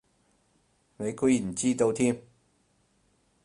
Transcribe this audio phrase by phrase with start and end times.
[0.97, 2.19] 你居然知道添